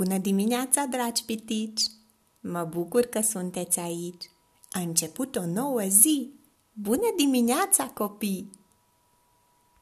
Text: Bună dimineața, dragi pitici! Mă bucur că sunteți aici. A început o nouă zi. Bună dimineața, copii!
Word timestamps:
Bună 0.00 0.18
dimineața, 0.18 0.86
dragi 0.86 1.24
pitici! 1.24 1.82
Mă 2.40 2.68
bucur 2.70 3.04
că 3.04 3.20
sunteți 3.20 3.78
aici. 3.78 4.24
A 4.70 4.80
început 4.80 5.36
o 5.36 5.46
nouă 5.46 5.82
zi. 5.82 6.32
Bună 6.72 7.12
dimineața, 7.16 7.86
copii! 7.86 8.50